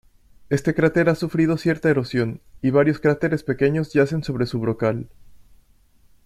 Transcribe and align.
Este 0.49 0.73
cráter 0.73 1.09
ha 1.09 1.13
sufrido 1.13 1.57
cierta 1.57 1.87
erosión, 1.87 2.41
y 2.63 2.71
varios 2.71 2.97
cráteres 2.99 3.43
pequeños 3.43 3.93
yacen 3.93 4.23
sobre 4.23 4.47
su 4.47 4.59
brocal. 4.59 5.09